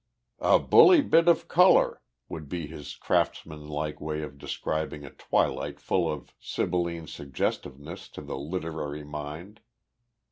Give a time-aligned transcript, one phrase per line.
[0.39, 6.11] "A bully bit of colour," would be his craftsmanlike way of describing a twilight full
[6.11, 9.59] of sibylline suggestiveness to the literary mind.